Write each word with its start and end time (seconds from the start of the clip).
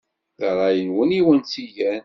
D 0.39 0.41
ṛṛay-nwen 0.53 1.17
i 1.19 1.19
awen-tt-igan. 1.23 1.99